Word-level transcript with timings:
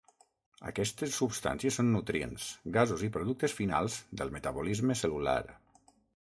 Aquestes 0.69 1.11
substàncies 1.17 1.77
són 1.79 1.91
nutrients, 1.95 2.47
gasos 2.77 3.03
i 3.09 3.11
productes 3.19 3.55
finals 3.59 3.99
del 4.23 4.35
metabolisme 4.39 4.99
cel·lular. 5.05 5.39